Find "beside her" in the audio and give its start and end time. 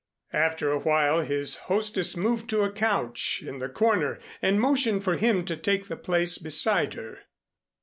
6.39-7.19